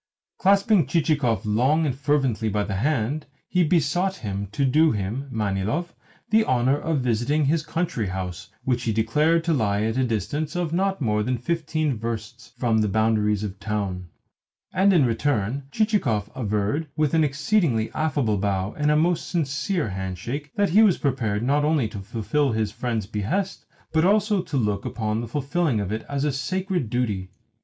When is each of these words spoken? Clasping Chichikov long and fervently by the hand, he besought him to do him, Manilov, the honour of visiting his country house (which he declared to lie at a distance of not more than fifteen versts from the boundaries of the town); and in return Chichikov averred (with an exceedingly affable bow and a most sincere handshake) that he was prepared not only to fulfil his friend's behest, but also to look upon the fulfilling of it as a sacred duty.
Clasping 0.39 0.87
Chichikov 0.87 1.45
long 1.45 1.85
and 1.85 1.95
fervently 1.95 2.49
by 2.49 2.63
the 2.63 2.77
hand, 2.77 3.27
he 3.47 3.63
besought 3.63 4.15
him 4.25 4.47
to 4.51 4.65
do 4.65 4.91
him, 4.93 5.27
Manilov, 5.31 5.93
the 6.31 6.43
honour 6.43 6.79
of 6.79 7.01
visiting 7.01 7.45
his 7.45 7.61
country 7.61 8.07
house 8.07 8.49
(which 8.63 8.81
he 8.85 8.91
declared 8.93 9.43
to 9.43 9.53
lie 9.53 9.83
at 9.83 9.97
a 9.99 10.03
distance 10.03 10.55
of 10.55 10.73
not 10.73 11.01
more 11.01 11.21
than 11.21 11.37
fifteen 11.37 11.95
versts 11.99 12.51
from 12.57 12.79
the 12.79 12.87
boundaries 12.87 13.43
of 13.43 13.59
the 13.59 13.63
town); 13.63 14.07
and 14.73 14.91
in 14.91 15.05
return 15.05 15.65
Chichikov 15.71 16.31
averred 16.33 16.87
(with 16.97 17.13
an 17.13 17.23
exceedingly 17.23 17.91
affable 17.93 18.37
bow 18.39 18.73
and 18.75 18.89
a 18.89 18.95
most 18.95 19.29
sincere 19.29 19.89
handshake) 19.89 20.49
that 20.55 20.71
he 20.71 20.81
was 20.81 20.97
prepared 20.97 21.43
not 21.43 21.63
only 21.63 21.87
to 21.87 21.99
fulfil 21.99 22.53
his 22.53 22.71
friend's 22.71 23.05
behest, 23.05 23.65
but 23.93 24.03
also 24.03 24.41
to 24.41 24.57
look 24.57 24.83
upon 24.83 25.21
the 25.21 25.27
fulfilling 25.27 25.79
of 25.79 25.91
it 25.91 26.03
as 26.09 26.23
a 26.23 26.31
sacred 26.31 26.89
duty. 26.89 27.29